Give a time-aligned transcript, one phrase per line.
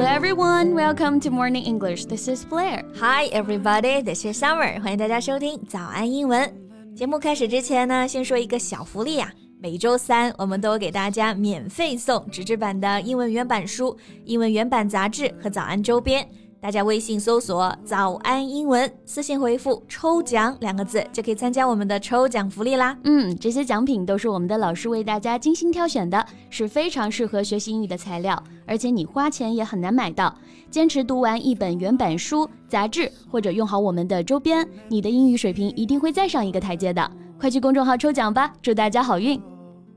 [0.00, 2.06] Hello everyone, welcome to Morning English.
[2.06, 2.84] This is Blair.
[2.98, 4.80] Hi everybody, this is Summer.
[4.80, 6.50] 欢迎大家收听早安英文。
[6.96, 9.30] 节目开始之前呢，先说一个小福利啊。
[9.60, 13.94] 每周三，我们都给大家免费送纸质版的英文原版书、
[14.24, 16.26] 英文原版杂志和早安周边。
[16.62, 22.94] 大家微信搜索“早安英文”，私信回复“抽奖”两个字，就可以参加我们的抽奖福利啦。
[23.04, 30.36] 嗯，这些奖品都是我们的老师为大家精心挑选的，是非常适合学习英语的材料，而且你花钱也很难买到。
[30.70, 37.10] 坚持读完一本原版书、杂志，或者用好我们的周边，你的英语水平一定会再上一个台阶的。
[37.40, 39.40] 快去公众号抽奖吧，祝大家好运！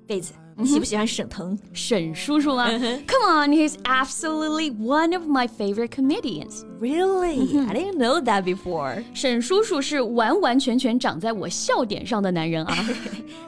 [0.08, 0.34] 贝子。
[0.61, 1.57] 你喜不喜欢沈腾？
[1.73, 2.69] 沈叔叔吗？
[2.69, 6.65] Come on, he's absolutely one of my favorite comedians.
[6.81, 7.61] Really?
[7.69, 9.05] I didn't know that before.
[9.15, 12.77] 沈叔叔是完完全全长在我笑点上的男人啊。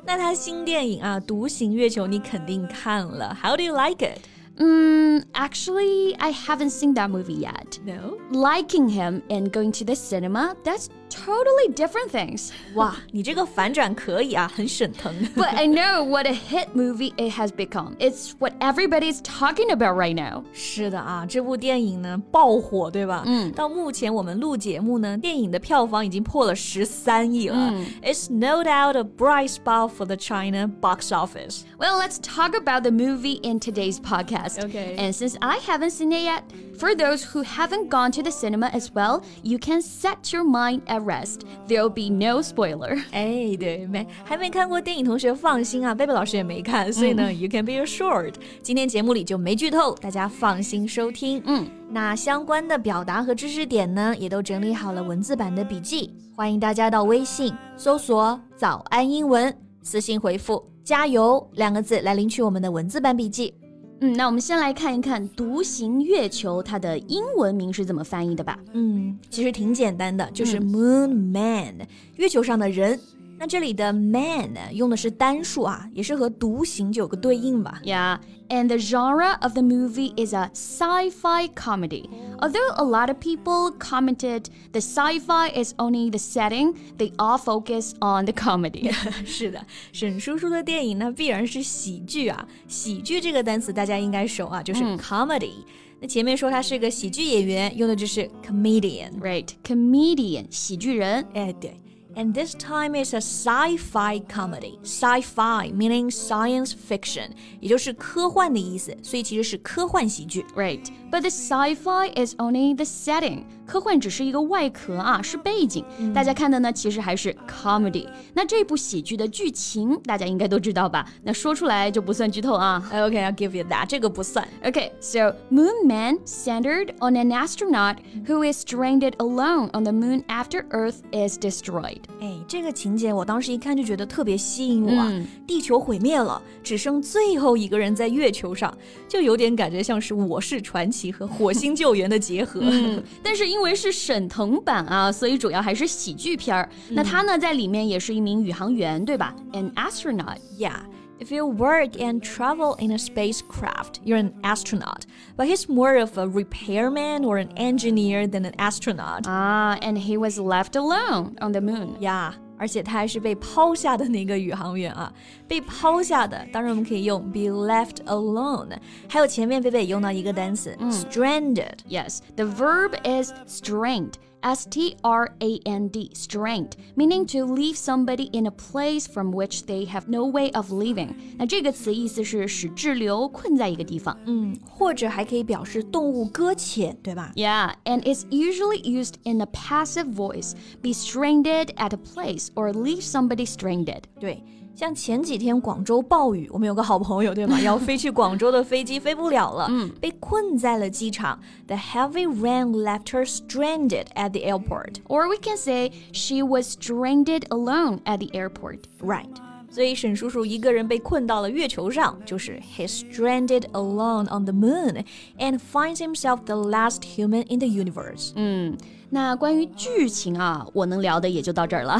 [0.06, 3.36] 那他新电影啊，《独行月球》你肯定看了。
[3.42, 4.20] How do you like it?
[4.56, 7.78] Mm, actually, I haven't seen that movie yet.
[7.84, 8.18] No?
[8.30, 12.50] Liking him and going to the cinema, that's totally different things.
[12.74, 15.12] 哇，你这个反转可以啊，很沈腾。
[15.34, 17.96] But I know what a hit movie it has become.
[17.98, 20.44] It's what everybody's talking about right now.
[20.52, 23.24] 是的啊，这部电影呢爆火，对吧？
[23.26, 23.50] 嗯。
[23.52, 27.56] 到目前我们录节目呢，电影的票房已经破了十三亿了。
[27.56, 27.86] 嗯。
[28.02, 31.62] It's no doubt a bright spot for the China box office.
[31.76, 34.62] Well, let's talk about the movie in today's podcast.
[34.64, 34.94] Okay.
[34.96, 36.44] And since I haven't seen it yet,
[36.78, 40.82] for those who haven't gone to the cinema as well, you can set your mind
[40.86, 41.41] at rest.
[41.67, 43.01] There'll be no spoiler.
[43.11, 51.41] 哎，对，没还没看过电影同学放心啊，贝贝老师也没看，所以呢、嗯、，you can be assured，今天节目里就没剧透，大家放心收听。
[51.45, 63.53] 嗯，那相关的表达和知识点呢，也都整理好了文字版的笔记，欢迎大家到微信搜索“早安英文”，私信回复“加油”两个字来领取我们的文字版笔记。
[64.01, 68.59] 嗯，那我们先来看一看“独行月球”它的英文名是怎么翻译的吧。
[68.73, 72.99] 嗯，其实挺简单的，就是 Moon Man，、嗯、月球上的人。
[73.38, 77.80] 那这里的 man 用的是单数啊，也是和独行就有个对应吧。
[77.82, 78.18] Yeah,
[78.50, 82.10] and the genre of the movie is a sci-fi comedy.
[82.38, 87.94] Although a lot of people commented the sci-fi is only the setting, they all focus
[88.00, 88.92] on the comedy.
[89.24, 92.46] 是的，沈叔叔的电影呢必然是喜剧啊。
[92.68, 95.52] 喜剧这个单词大家应该熟啊，就是 comedy。
[95.56, 95.64] 嗯
[96.02, 99.46] 那前面说他是个喜剧演员，用的就是 comedian，right?
[99.62, 101.22] Comedian，喜剧人。
[101.34, 101.78] 哎，对。
[102.16, 104.80] And this time is a sci-fi comedy.
[104.82, 107.30] Sci-fi meaning science fiction，
[107.60, 110.44] 也就是科幻的意思，所以其实是科幻喜剧。
[110.56, 113.44] Right, but the sci-fi is only the setting.
[113.65, 115.83] 科幻只是一个外壳啊，是背景。
[115.99, 118.07] 嗯、大家看的呢，其实还是 comedy。
[118.33, 121.07] 那这部喜剧的剧情大家应该都知道吧？
[121.23, 122.83] 那说出来就不算剧透啊。
[122.91, 123.87] Okay, I'll give you that.
[123.87, 124.47] 这个不算。
[124.63, 130.65] Okay, so Moon Man centered on an astronaut who is stranded alone on the moon after
[130.69, 131.99] Earth is destroyed.
[132.21, 135.07] 哎，这个情节我当时一看就觉得特别吸引我啊！
[135.09, 138.75] 嗯、地球毁灭了，只剩最后一个人在月球上，
[139.07, 142.59] 就有点感觉像是《我是传奇》和《火星救援》的结合。
[142.63, 146.68] 嗯、 但是因为是沈腾版啊，所以主要还是喜剧片儿。
[146.88, 149.34] 那他呢，在里面也是一名宇航员，对吧？
[149.52, 150.38] An astronaut.
[150.58, 150.80] Yeah.
[151.18, 155.02] If you work and travel in a spacecraft, you're an astronaut.
[155.36, 159.26] But he's more of a repairman or an engineer than an astronaut.
[159.26, 161.96] Ah, and he was left alone on the moon.
[162.00, 162.32] Yeah.
[162.57, 165.11] 而且他还是被抛下的那个宇航员啊，
[165.47, 168.77] 被抛下的，当然我们可以用 be left alone。
[169.07, 171.77] 还有前面贝贝用到一个单词、嗯、stranded。
[171.89, 174.13] Yes, the verb is strained.
[174.44, 179.32] S T R A N D, strained, meaning to leave somebody in a place from
[179.32, 181.14] which they have no way of leaving.
[181.36, 184.16] 那这个词意思是使滞留、困在一个地方。
[184.24, 187.32] 嗯，或者还可以表示动物搁浅，对吧？
[187.36, 190.54] Yeah, and it's usually used in a passive voice.
[190.80, 194.04] Be stranded at a place or leave somebody stranded.
[194.18, 194.42] 对。
[194.74, 197.60] 像前几天广州暴雨，我们有个好朋友，对吗？
[197.60, 201.38] 要飞去广州的飞机飞不了了，嗯，被困在了机场。
[201.66, 205.02] The heavy rain left her stranded at the airport.
[205.08, 208.78] Or we can say she was stranded alone at the airport.
[209.02, 209.28] Right.
[209.70, 215.04] 所以沈叔叔一个人被困到了月球上，就是 he's stranded alone on the moon
[215.38, 218.32] and finds himself the last human in the universe.
[218.34, 218.78] 嗯。
[219.09, 221.99] 那关于剧情啊，我能聊的也就到这儿了。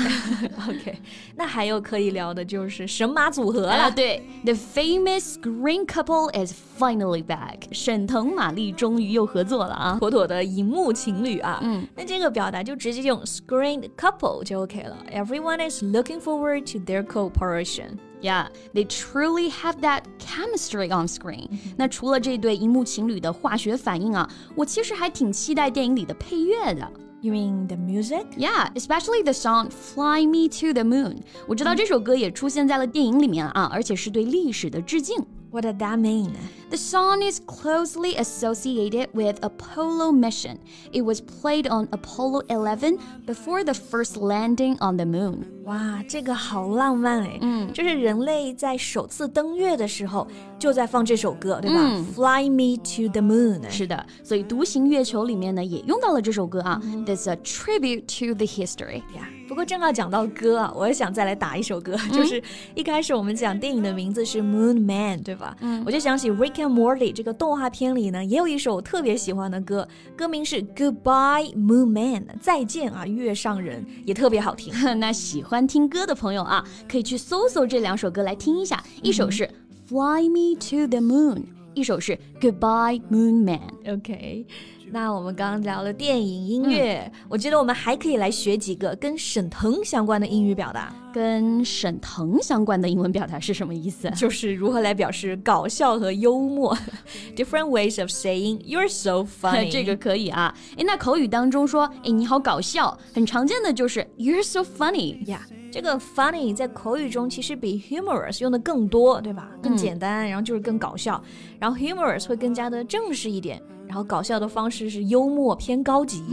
[0.68, 0.98] OK，
[1.36, 3.72] 那还有可以聊的就是神马组合了。
[3.72, 7.60] 啊、对，The famous green couple is finally back。
[7.72, 11.60] 沈腾、马丽终于又合作了啊，妥妥的荧幕情侣啊。
[11.62, 14.98] 嗯，那这个表达就直接用 screen couple 就 OK 了。
[15.13, 17.98] Everyone is looking forward to their cooperation.
[18.25, 21.49] Yeah, they truly have that chemistry on screen.
[21.79, 26.87] 那除了这对荧幕情侣的化学反应啊，我其实还挺期待电影里的配乐的。
[27.23, 28.27] You mean the music?
[28.37, 35.17] Yeah, especially the song "Fly Me to the Moon." 我知道这首歌也出现在了电影里面啊，而且是对历史的致敬。
[35.55, 36.37] What does that mean?
[36.71, 40.59] The song is closely associated with Apollo mission.
[40.93, 45.47] It was played on Apollo 11 before the first landing on the moon.
[45.65, 47.38] 哇，这个好浪漫哎！
[47.41, 50.25] 嗯，就是人类在首次登月的时候
[50.56, 52.05] 就在放这首歌，对吧、嗯、？
[52.15, 53.69] Fly me to the moon。
[53.69, 56.81] 是的，所以《独行月球》里面呢也用到了这首歌啊。
[56.85, 59.03] Mm That's a tribute to the history.
[59.12, 59.34] Yeah.
[59.47, 62.42] 不过正好讲到歌啊，我也想再来打一首歌，嗯、就是
[62.74, 65.56] 一开始我们讲电影的名字是 Moon Man，对吧？
[65.62, 74.74] 嗯，我就想起 Rick and Morty 这个动画片里呢，也有一首我特别喜欢的歌，歌名是 Goodbye Moon Man，再见啊月上人，也特别好听。
[75.00, 79.50] 那喜欢听歌的朋友啊，可以去搜搜这两首歌来听一下，一首是
[79.88, 81.44] Fly Me to the Moon，
[81.75, 83.62] 一首是 Goodbye Moon Man。
[83.95, 84.47] OK。
[84.92, 90.94] 那我们刚刚聊了电影音乐，嗯、我觉得我们还可以来学几个跟沈腾相关的英语表达。
[91.14, 94.10] 跟沈腾相关的英文表达是什么意思？
[94.12, 96.78] 就是如何来表示搞笑和幽默。
[97.36, 99.72] Different ways of saying you're so funny。
[99.72, 100.54] 这个可以啊。
[100.78, 105.42] 哎，那口语当中说，哎，你好搞笑，很常见的就是 you're so funny 呀。
[105.50, 105.56] Yeah.
[105.72, 109.50] 这个 funny 在口语中其实比 humorous 用的更多，对吧？
[109.62, 111.22] 更简单，嗯、然后就是更搞笑。
[111.60, 116.24] 然后 humorous 会更加的正式一点，然后搞笑的方式是幽默偏高级。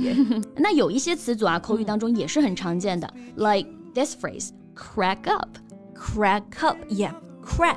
[0.57, 7.77] 那有一些词组啊，口语当中也是很常见的、嗯、，like this phrase crack up，crack up，yeah，crack。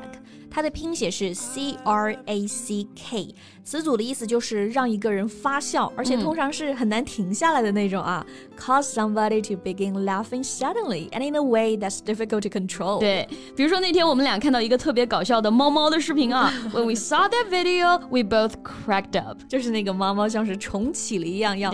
[0.55, 8.27] 它的拼写是 C R A C K，词组的意思就是让一个人发笑，而且通常是很难停下来的那种啊。
[8.29, 12.99] 嗯、Cause somebody to begin laughing suddenly and in a way that's difficult to control。
[12.99, 19.39] 对，比如说那天我们俩看到一个特别搞笑的猫猫的视频啊，When we saw that video, we both cracked up。
[19.49, 21.73] 就是那个猫猫像是重启了一样，要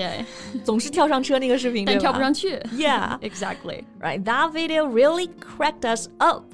[0.64, 2.58] 总是跳上车那个视频，但跳不上去。
[2.74, 3.84] Yeah, exactly.
[4.00, 6.44] Right, that video really cracked us up.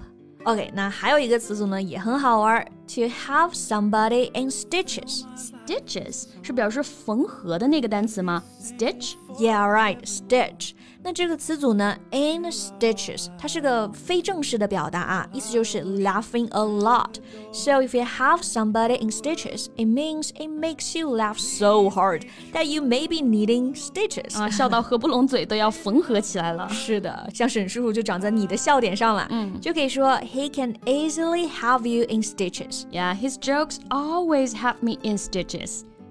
[0.45, 5.23] OK，那还有一个词组呢，也很好玩，to have somebody in stitches。
[5.67, 8.43] Stitches 是表示缝合的那个单词吗？
[8.61, 9.15] Stitch。
[9.39, 10.73] Yeah, right, stitch。
[11.05, 21.09] 那这个词组呢，in stitches，它是个非正式的表达啊，意思就是 laughing a lot。So if you have somebody in stitches, it means it makes you
[21.17, 24.39] laugh so hard that you may be needing stitches。
[24.39, 26.69] 啊，笑到合不拢嘴都要缝合起来了。
[26.69, 32.85] 是的，像沈叔叔就长在你的笑点上了，嗯，就可以说 He can easily have you in stitches。
[32.93, 35.56] Yeah, his jokes always have me in stitches.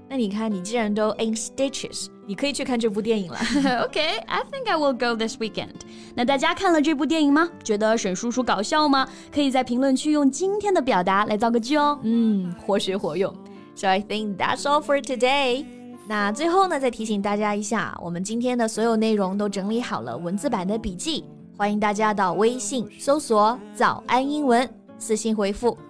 [0.08, 3.36] 那你看，你既然都 in stitches，你可以去看这部电影了。
[3.90, 5.74] okay, I think I will go this weekend.
[6.14, 7.48] 那大家看了这部电影吗？
[7.64, 9.08] 觉得沈叔叔搞笑吗？
[9.34, 11.98] 可以在评论区用今天的表达来造个句哦。
[12.04, 13.34] 嗯，活学活用。
[13.74, 15.66] So I think that's all for today.
[16.06, 21.24] 那最后呢，再提醒大家一下，我们今天的所有内容都整理好了文字版的笔记，
[21.58, 25.76] 欢迎大家到微信搜索“早安英文”，私信回复“